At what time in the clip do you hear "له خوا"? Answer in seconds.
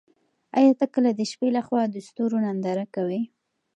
1.55-1.81